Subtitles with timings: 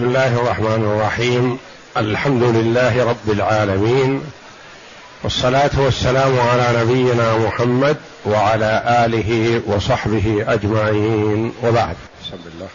[0.00, 1.58] بسم الله الرحمن الرحيم.
[1.96, 4.20] الحمد لله رب العالمين.
[5.22, 11.52] والصلاة والسلام على نبينا محمد وعلى آله وصحبه أجمعين.
[11.62, 11.96] وبعد.
[12.22, 12.68] بسم الله.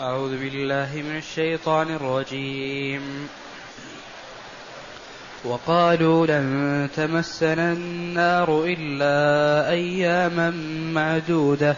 [0.00, 3.28] أعوذ بالله من الشيطان الرجيم.
[5.44, 10.50] وقالوا لن تمسنا النار إلا أياما
[10.92, 11.76] معدودة.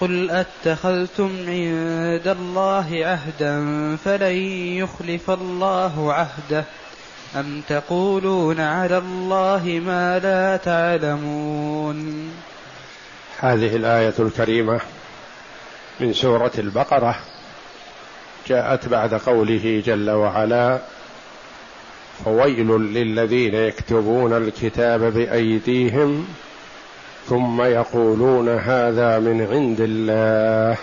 [0.00, 3.56] قل أتخذتم عند الله عهدا
[4.04, 4.36] فلن
[4.76, 6.64] يخلف الله عهده.
[7.36, 12.30] أم تقولون على الله ما لا تعلمون؟
[13.38, 14.80] هذه الآية الكريمة
[16.00, 17.16] من سورة البقرة
[18.46, 20.78] جاءت بعد قوله جل وعلا
[22.24, 26.26] فويل للذين يكتبون الكتاب بأيديهم
[27.28, 30.76] ثم يقولون هذا من عند الله.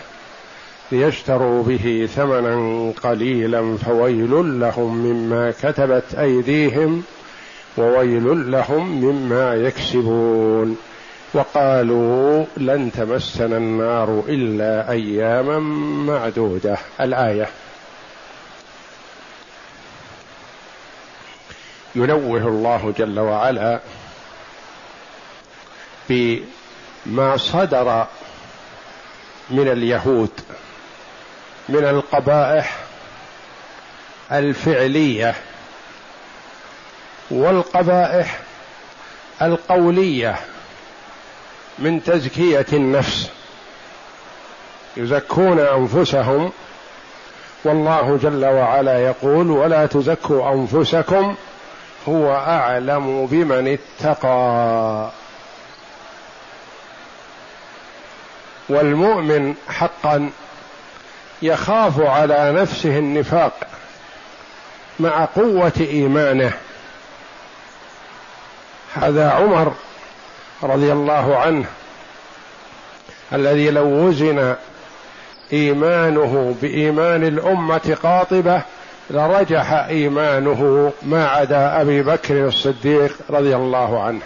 [0.91, 7.03] ليشتروا به ثمنا قليلا فويل لهم مما كتبت أيديهم
[7.77, 10.77] وويل لهم مما يكسبون.
[11.33, 15.59] وقالوا لن تمسنا النار إلا أياما
[16.13, 16.77] معدودة.
[17.01, 17.47] الآية.
[21.95, 23.79] ينوه الله جل وعلا
[26.09, 28.05] بما صدر
[29.49, 30.31] من اليهود
[31.69, 32.75] من القبائح
[34.31, 35.35] الفعلية
[37.31, 38.39] والقبائح
[39.41, 40.35] القولية
[41.79, 43.29] من تزكية النفس.
[44.97, 46.51] يزكون أنفسهم
[47.63, 51.35] والله جل وعلا يقول ولا تزكوا أنفسكم
[52.07, 55.09] هو أعلم بمن اتقى.
[58.69, 60.29] والمؤمن حقا
[61.41, 63.53] يخاف على نفسه النفاق
[64.99, 66.53] مع قوة إيمانه.
[68.93, 69.73] هذا عمر
[70.63, 71.65] رضي الله عنه
[73.33, 74.55] الذي لو وزن
[75.53, 78.61] إيمانه بإيمان الأمة قاطبة
[79.09, 84.21] لرجح إيمانه ما عدا أبي بكر الصديق رضي الله عنه.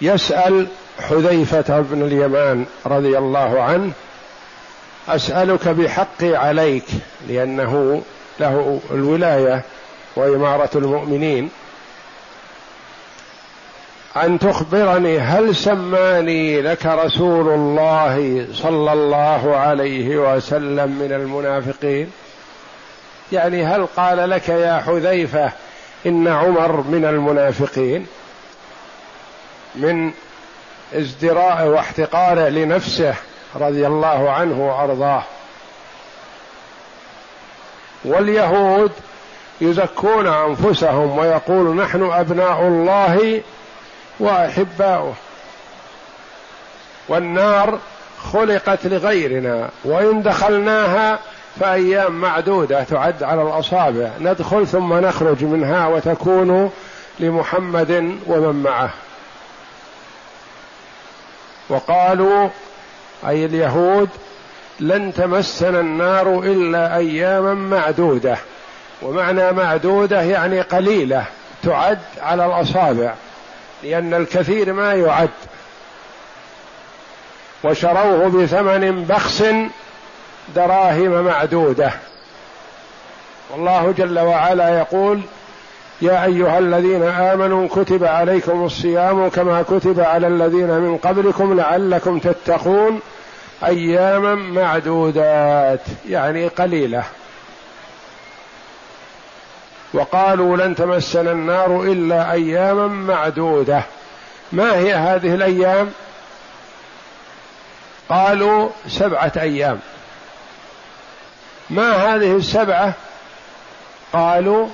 [0.00, 0.66] يسأل
[1.00, 3.92] حذيفة بن اليمان رضي الله عنه
[5.08, 6.84] أسألك بحقي عليك
[7.28, 8.02] لأنه
[8.40, 9.62] له الولاية
[10.16, 11.50] وإمارة المؤمنين
[14.16, 22.10] أن تخبرني هل سماني لك رسول الله صلى الله عليه وسلم من المنافقين؟
[23.32, 25.52] يعني هل قال لك يا حذيفة
[26.06, 28.06] إن عمر من المنافقين؟
[29.74, 30.12] من
[30.94, 33.14] ازدراء واحتقاره لنفسه
[33.56, 35.22] رضي الله عنه وارضاه.
[38.04, 38.92] واليهود
[39.60, 43.40] يزكون أنفسهم ويقول نحن أبناء الله
[44.20, 45.14] وأحباؤه.
[47.08, 47.78] والنار
[48.32, 51.18] خلقت لغيرنا وإن دخلناها
[51.60, 54.10] فأيام معدودة تعد على الأصابع.
[54.20, 56.70] ندخل ثم نخرج منها وتكون
[57.20, 58.90] لمحمد ومن معه.
[61.70, 62.48] وقالوا
[63.28, 64.08] أي اليهود
[64.80, 68.36] لن تمسنا النار إلا أياما معدودة.
[69.02, 71.24] ومعنى معدودة يعني قليلة
[71.62, 73.14] تعد على الأصابع
[73.82, 75.28] لأن الكثير ما يعد.
[77.64, 79.44] وشروه بثمن بخس
[80.54, 81.92] دراهم معدودة.
[83.50, 85.20] والله جل وعلا يقول
[86.02, 93.00] يا أيها الذين آمنوا كتب عليكم الصيام كما كتب على الذين من قبلكم لعلكم تتقون
[93.66, 97.04] أياما معدودات يعني قليلة.
[99.94, 103.82] وقالوا لن تمسنا النار إلا أياما معدودة.
[104.52, 105.92] ما هي هذه الأيام؟
[108.08, 109.80] قالوا سبعة أيام.
[111.70, 112.94] ما هذه السبعة؟
[114.12, 114.68] قالوا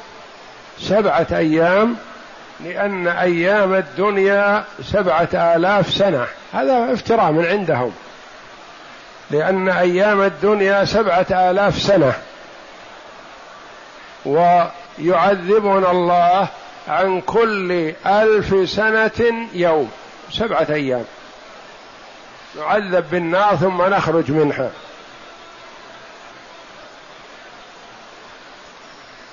[0.80, 1.96] سبعة أيام
[2.64, 6.26] لأن أيام الدنيا سبعة آلاف سنة.
[6.52, 7.92] هذا افتراء من عندهم.
[9.30, 12.12] لأن أيام الدنيا سبعة آلاف سنة.
[14.26, 16.48] ويعذبنا الله
[16.88, 19.90] عن كل ألف سنة يوم.
[20.30, 21.04] سبعة أيام.
[22.58, 24.70] نعذب بالنار ثم نخرج منها.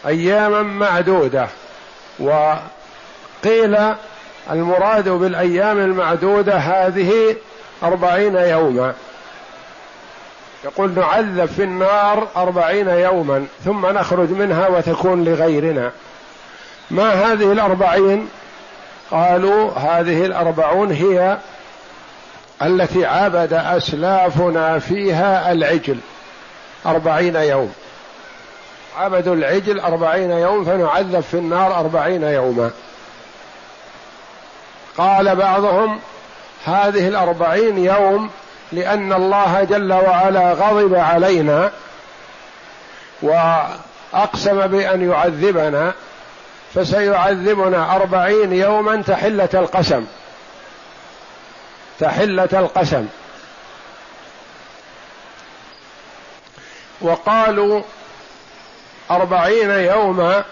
[0.07, 1.47] أياما معدودة.
[2.19, 3.77] وقيل
[4.51, 7.35] المراد بالأيام المعدودة هذه
[7.83, 8.93] أربعين يوما.
[10.63, 15.91] يقول نعذب في النار أربعين يوما ثم نخرج منها وتكون لغيرنا.
[16.91, 18.29] ما هذه الأربعين؟
[19.11, 21.37] قالوا هذه الأربعون هي
[22.61, 25.97] التي عبد أسلافنا فيها العجل
[26.85, 27.73] أربعين يوم.
[28.97, 32.71] عبدوا العجل أربعين يوم فنعذب في النار أربعين يوما.
[34.97, 35.99] قال بعضهم
[36.65, 38.29] هذه الأربعين يوم
[38.71, 41.71] لأن الله جل وعلا غضب علينا
[43.21, 45.93] وأقسم بأن يعذبنا
[46.73, 50.05] فسيعذبنا أربعين يوما تحلة القسم.
[51.99, 53.07] تحلة القسم.
[57.01, 57.81] وقالوا
[59.11, 60.43] أربعين يوما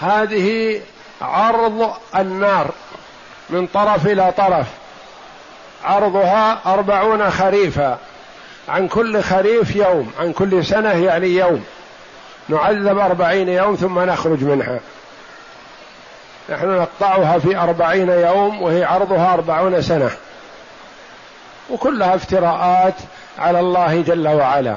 [0.00, 0.80] هذه
[1.22, 2.70] عرض النار
[3.50, 4.66] من طرف إلى طرف.
[5.84, 7.98] عرضها أربعون خريفا.
[8.68, 11.64] عن كل خريف يوم عن كل سنة يعني يوم.
[12.48, 14.80] نعذب أربعين يوم ثم نخرج منها.
[16.48, 20.10] نحن نقطعها في أربعين يوم وهي عرضها أربعون سنة.
[21.70, 22.94] وكلها افتراءات
[23.38, 24.76] على الله جل وعلا.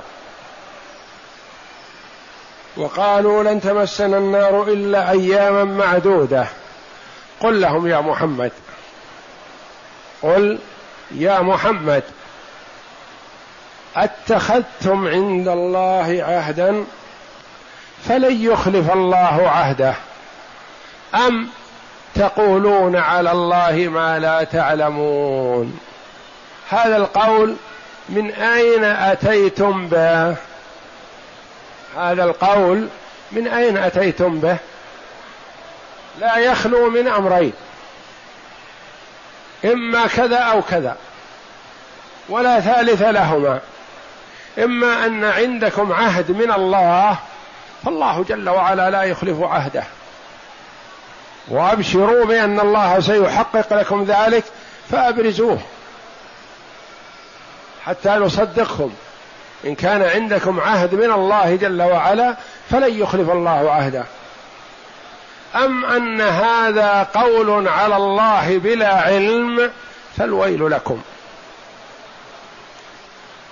[2.78, 6.48] وقالوا لن تمسنا النار إلا أياما معدودة.
[7.40, 8.52] قل لهم يا محمد.
[10.22, 10.60] قل
[11.12, 12.04] يا محمد.
[13.96, 16.86] أتخذتم عند الله عهدا
[18.08, 19.94] فلن يخلف الله عهده
[21.16, 21.50] أم
[22.16, 25.80] تقولون على الله ما لا تعلمون؟
[26.70, 27.56] هذا القول
[28.10, 30.49] من أين أتيتم به؟
[31.98, 32.88] هذا القول
[33.32, 34.58] من أين أتيتم به؟
[36.20, 37.54] لا يخلو من أمرين.
[39.66, 40.98] إما كذا أو كذا
[42.30, 43.60] ولا ثالث لهما.
[44.58, 47.18] إما أن عندكم عهد من الله
[47.86, 49.84] فالله جل وعلا لا يخلف عهده.
[51.48, 54.44] وأبشروا بأن الله سيحقق لكم ذلك
[54.92, 55.60] فأبرزوه
[57.86, 58.94] حتى نصدقكم
[59.66, 62.36] إن كان عندكم عهد من الله جل وعلا
[62.70, 64.04] فلن يخلف الله عهده.
[65.56, 69.72] أم أن هذا قول على الله بلا علم
[70.18, 71.02] فالويل لكم.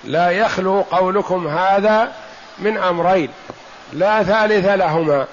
[0.04, 2.12] لا يخلو قولكم هذا
[2.58, 3.30] من أمرين
[3.92, 5.26] لا ثالث لهما.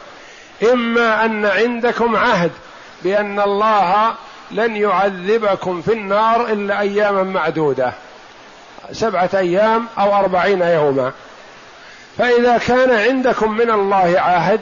[0.73, 2.51] إما أن عندكم عهد
[3.03, 4.13] بأن الله
[4.51, 7.93] لن يعذبكم في النار إلا أياما معدودة.
[8.91, 11.11] سبعة أيام أو أربعين يوما.
[12.17, 14.59] فإذا كان عندكم من الله عهد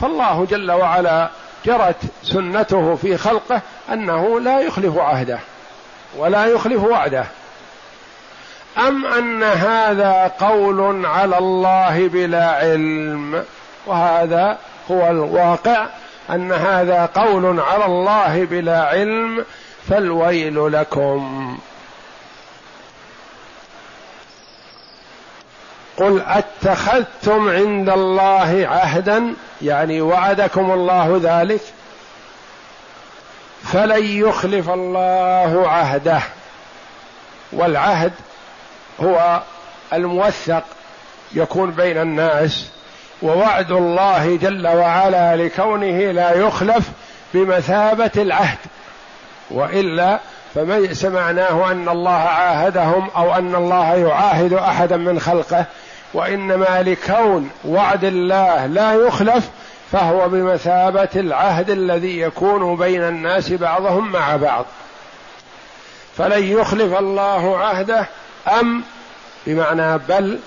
[0.00, 1.28] فالله جل وعلا
[1.66, 3.60] جرت سنته في خلقه
[3.92, 5.38] أنه لا يخلف عهده
[6.16, 7.24] ولا يخلف وعده.
[8.78, 13.44] أم أن هذا قول على الله بلا علم؟
[13.86, 14.58] وهذا
[14.90, 15.86] هو الواقع.
[16.30, 19.44] أن هذا قول على الله بلا علم
[19.88, 21.58] فالويل لكم.
[25.96, 31.60] قل أتخذتم عند الله عهدا يعني وعدكم الله ذلك
[33.64, 36.20] فلن يخلف الله عهده.
[37.52, 38.12] والعهد
[39.00, 39.42] هو
[39.92, 40.62] الموثق
[41.32, 42.70] يكون بين الناس
[43.22, 46.88] ووعد الله جل وعلا لكونه لا يخلف
[47.34, 48.58] بمثابة العهد.
[49.50, 50.18] وإلا
[50.54, 55.64] فليس معناه أن الله عاهدهم أو أن الله يعاهد أحدا من خلقه
[56.14, 59.50] وإنما لكون وعد الله لا يخلف
[59.92, 64.64] فهو بمثابة العهد الذي يكون بين الناس بعضهم مع بعض.
[66.16, 68.06] فلن يخلف الله عهده
[68.60, 68.82] أم
[69.46, 70.38] بمعنى بل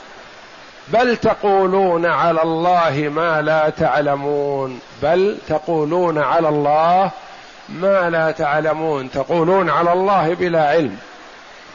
[0.88, 4.80] بل تقولون على الله ما لا تعلمون.
[5.04, 7.12] بل تقولون على الله
[7.70, 9.12] ما لا تعلمون.
[9.12, 10.98] تقولون على الله بلا علم.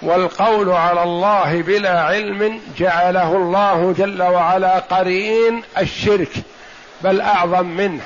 [0.02, 6.32] والقول على الله بلا علم جعله الله جل وعلا قرين الشرك
[7.02, 8.02] بل أعظم منه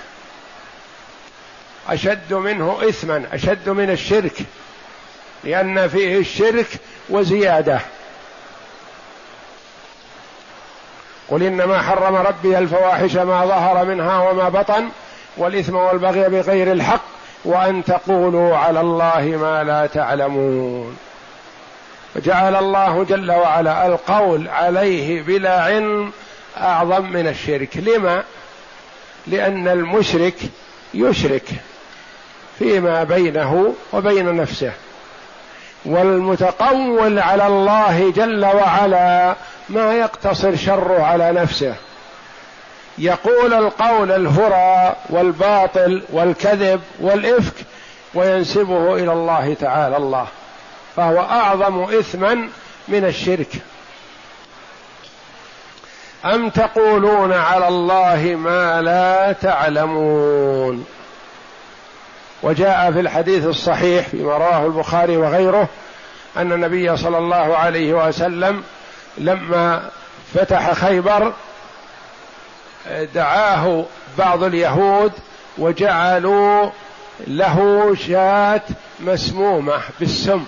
[1.88, 4.38] أشد منه اثما أشد من الشرك
[5.44, 6.66] لأن فيه الشرك
[7.08, 7.80] وزيادة.
[11.28, 14.88] قل إنما حرم ربي الفواحش ما ظهر منها وما بطن
[15.36, 17.02] والإثم والبغي بغير الحق
[17.44, 21.05] وأن تقولوا على الله ما لا تعلمون.
[22.16, 26.12] وجعل الله جل وعلا القول عليه بلا علم
[26.56, 27.76] أعظم من الشرك.
[27.76, 28.22] لما؟
[29.26, 30.34] لأن المشرك
[30.94, 31.48] يشرك
[32.58, 34.72] فيما بينه وبين نفسه
[35.84, 39.36] والمتقول على الله جل وعلا
[39.68, 41.74] ما يقتصر شره على نفسه.
[42.98, 47.54] يقول القول الهرى والباطل والكذب والإفك
[48.14, 50.26] وينسبه إلى الله تعالى الله.
[50.96, 52.48] فهو أعظم إثما
[52.88, 53.48] من الشرك.
[56.24, 60.86] أم تقولون على الله ما لا تعلمون؟
[62.42, 65.68] وجاء في الحديث الصحيح فيما رواه البخاري وغيره
[66.36, 68.62] أن النبي صلى الله عليه وسلم
[69.18, 69.90] لما
[70.34, 71.32] فتح خيبر
[73.14, 73.84] دعاه
[74.18, 75.12] بعض اليهود
[75.58, 76.70] وجعلوا
[77.26, 78.62] له شاة
[79.00, 80.44] مسمومة بالسم.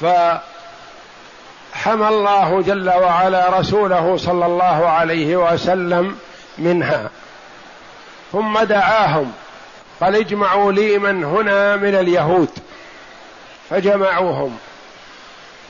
[0.00, 0.40] فحمى
[2.08, 6.16] الله جل وعلا رسوله صلى الله عليه وسلم
[6.58, 7.10] منها
[8.32, 9.32] ثم دعاهم
[10.00, 12.48] قال اجمعوا لي من هنا من اليهود
[13.70, 14.58] فجمعوهم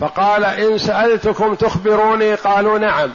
[0.01, 3.13] فقال إن سألتكم تخبروني؟ قالوا نعم.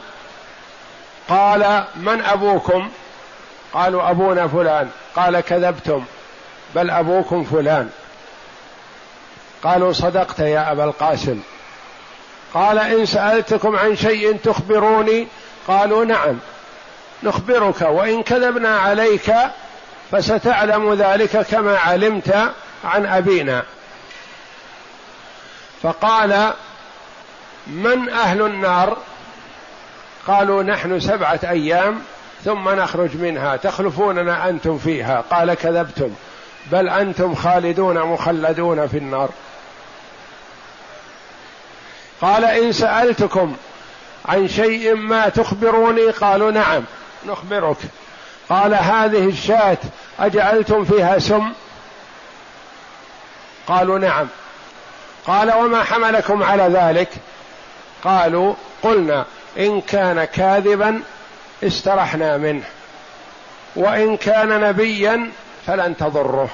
[1.28, 2.88] قال من أبوكم؟
[3.72, 4.90] قالوا أبونا فلان.
[5.16, 6.04] قال كذبتم
[6.74, 7.90] بل أبوكم فلان.
[9.62, 11.40] قالوا صدقت يا أبا القاسم.
[12.54, 15.26] قال إن سألتكم عن شيء تخبروني؟
[15.68, 16.38] قالوا نعم
[17.22, 19.34] نخبرك وإن كذبنا عليك
[20.10, 22.52] فستعلم ذلك كما علمت
[22.84, 23.62] عن أبينا.
[25.82, 26.52] فقال
[27.66, 28.96] من أهل النار؟
[30.26, 32.00] قالوا نحن سبعة أيام
[32.44, 35.24] ثم نخرج منها تخلفوننا أنتم فيها.
[35.30, 36.14] قال كذبتم.
[36.72, 39.28] بل أنتم خالدون مخلدون في النار.
[42.20, 43.56] قال إن سألتكم
[44.26, 46.84] عن شيء ما تخبروني قالوا نعم
[47.26, 47.76] نخبرك.
[48.48, 49.78] قال هذه الشاة
[50.20, 51.52] أجعلتم فيها سم؟
[53.66, 54.26] قالوا نعم.
[55.26, 57.08] قال وما حملكم على ذلك؟
[58.04, 59.24] قالوا قلنا
[59.58, 61.02] إن كان كاذبا
[61.62, 62.64] استرحنا منه
[63.76, 65.30] وإن كان نبيا
[65.66, 66.48] فلن تضره.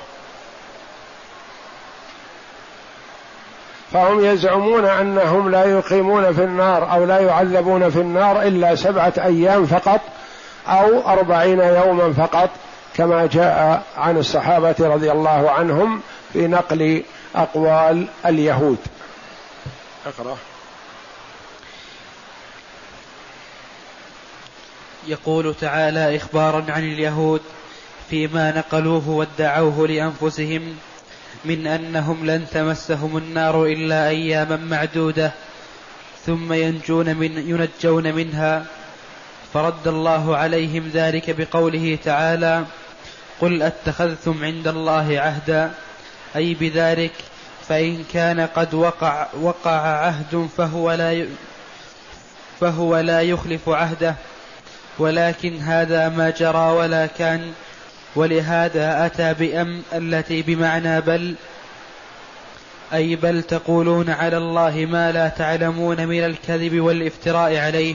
[3.92, 9.66] فهم يزعمون أنهم لا يقيمون في النار أو لا يعذبون في النار إلا سبعة أيام
[9.66, 10.00] فقط
[10.68, 12.50] أو أربعين يوما فقط
[12.96, 16.00] كما جاء عن الصحابة رضي الله عنهم
[16.32, 17.02] في نقل
[17.34, 18.78] أقوال اليهود.
[20.06, 20.36] أقرأ.
[25.06, 27.40] يقول تعالى اخبارا عن اليهود
[28.12, 30.76] فيما نقلوه وادعوه لأنفسهم
[31.44, 35.32] من أنهم لن تمسهم النار إلا أياما معدودة
[36.26, 38.64] ثم ينجون من ينجون منها.
[39.54, 42.64] فرد الله عليهم ذلك بقوله تعالى
[43.40, 45.72] قل أتخذتم عند الله عهدا.
[46.36, 47.12] أي بذلك
[47.68, 51.26] فإن كان قد وقع وقع عهد فهو لا
[52.60, 54.14] فهو لا يخلف عهده
[54.98, 57.52] ولكن هذا ما جرى ولا كان
[58.16, 61.34] ولهذا أتى بأم التي بمعنى بل
[62.92, 67.94] أي بل تقولون على الله ما لا تعلمون من الكذب والإفتراء عليه.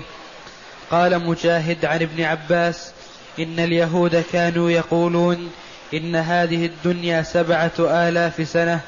[0.91, 2.91] قال مجاهد عن ابن عباس
[3.39, 5.51] إن اليهود كانوا يقولون
[5.93, 8.79] إن هذه الدنيا سبعة آلاف سنة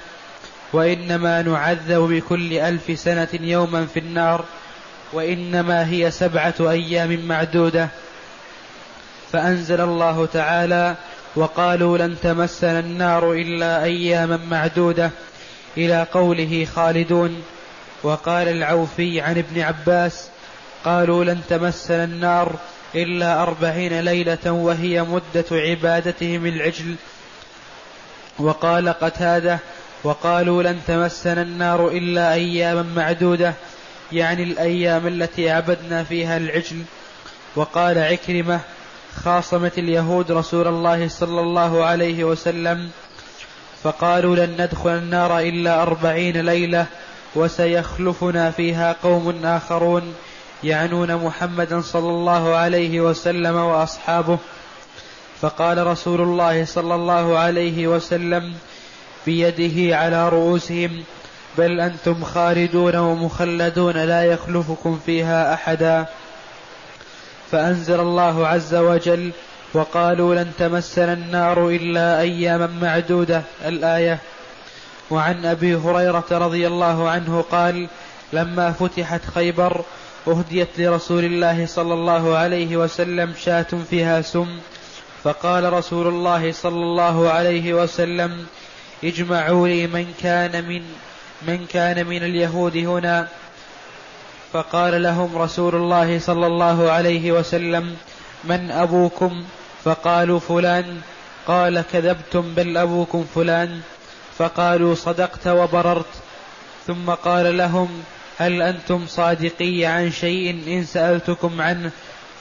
[0.73, 4.45] وإنما نعذب بكل ألف سنة يوما في النار
[5.13, 7.89] وإنما هي سبعة أيام معدودة.
[9.31, 10.95] فأنزل الله تعالى
[11.35, 15.11] وقالوا لن تمسنا النار إلا أياما معدودة.
[15.77, 17.43] إلى قوله خالدون.
[18.03, 20.29] وقال العوفي عن ابن عباس
[20.85, 22.55] قالوا لن تمسنا النار
[22.95, 26.95] إلا أربعين ليلة وهي مدة عبادتهم العجل.
[28.39, 29.59] وقال قتادة
[30.03, 33.53] وقالوا لن تمسنا النار إلا أياما معدودة.
[34.11, 36.83] يعني الأيام التي عبدنا فيها العجل.
[37.55, 38.59] وقال عكرمة
[39.23, 42.89] خاصمت اليهود رسول الله صلى الله عليه وسلم
[43.83, 46.85] فقالوا لن ندخل النار إلا أربعين ليلة
[47.35, 50.13] وسيخلفنا فيها قوم آخرون
[50.63, 54.37] يعنون محمدا صلى الله عليه وسلم وأصحابه.
[55.41, 58.53] فقال رسول الله صلى الله عليه وسلم
[59.25, 61.03] بيده على رؤوسهم
[61.57, 66.05] بل أنتم خالدون ومخلدون لا يخلفكم فيها أحدا.
[67.51, 69.31] فأنزل الله عز وجل
[69.73, 73.43] وقالوا لن تمسنا النار إلا أياما معدودة.
[73.65, 74.19] الآية
[75.09, 77.87] وعن أبي هريرة رضي الله عنه قال
[78.33, 79.81] لما فتحت خيبر
[80.27, 84.47] أهديت لرسول الله صلى الله عليه وسلم شاة فيها سم.
[85.23, 88.45] فقال رسول الله صلى الله عليه وسلم
[89.03, 90.81] اجمعوا لي من كان من
[91.47, 93.27] من كان من اليهود هنا.
[94.53, 97.95] فقال لهم رسول الله صلى الله عليه وسلم
[98.43, 99.43] من أبوكم؟
[99.83, 101.01] فقالوا فلان.
[101.47, 103.81] قال كذبتم بل أبوكم فلان.
[104.37, 106.13] فقالوا صدقت وبررت.
[106.87, 108.03] ثم قال لهم
[108.37, 111.91] هل أنتم صادقي عن شيء إن سألتكم عنه؟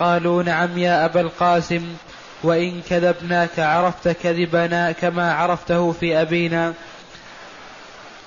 [0.01, 1.83] قالوا نعم يا أبا القاسم
[2.43, 6.75] وإن كذبناك عرفت كذبنا كما عرفته في أبينا.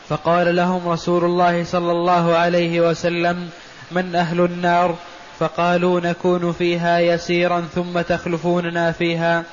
[0.10, 3.50] فقال لهم رسول الله صلى الله عليه وسلم
[3.92, 4.96] من أهل النار
[5.40, 9.44] فقالوا نكون فيها يسيرا ثم تخلفوننا فيها.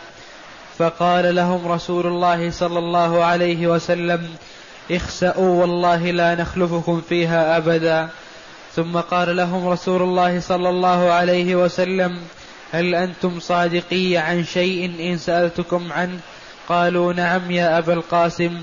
[0.79, 4.29] فقال لهم رسول الله صلى الله عليه وسلم
[4.91, 8.09] اخسأوا والله لا نخلفكم فيها أبدا.
[8.77, 12.19] ثم قال لهم رسول الله صلى الله عليه وسلم
[12.73, 16.19] هل أنتم صادقي عن شيء إن سألتكم عنه؟
[16.69, 18.63] قالوا نعم يا أبا القاسم.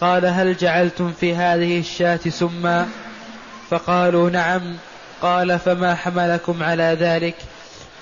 [0.00, 2.88] قال هل جعلتم في هذه الشاة سما؟
[3.70, 4.76] فقالوا نعم
[5.24, 7.34] قال فما حملكم على ذلك؟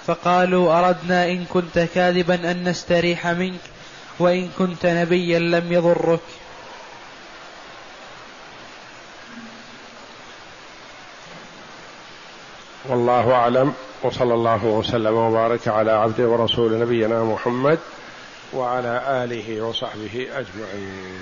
[0.07, 3.61] فقالوا أردنا إن كنت كاذبا أن نستريح منك
[4.19, 6.21] وإن كنت نبيا لم يضرك.
[12.88, 17.79] والله أعلم وصلى الله وسلم وبارك على عبده ورسول نبينا محمد
[18.52, 21.21] وعلى آله وصحبه أجمعين.